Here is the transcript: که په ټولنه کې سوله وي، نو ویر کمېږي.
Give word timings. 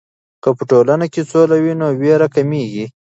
که 0.43 0.49
په 0.57 0.63
ټولنه 0.69 1.05
کې 1.13 1.21
سوله 1.31 1.57
وي، 1.63 1.73
نو 1.81 1.87
ویر 2.01 2.21
کمېږي. 2.35 2.85